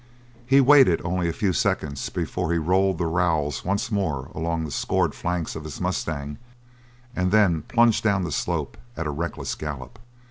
[0.47, 4.71] He waited only a few seconds before he rolled the rowel once more along the
[4.71, 6.39] scored flanks of his mustang
[7.15, 9.99] and then plunged down the slope at a reckless gallop.